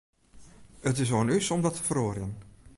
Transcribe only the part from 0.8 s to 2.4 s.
It is oan ús om dat te feroarjen.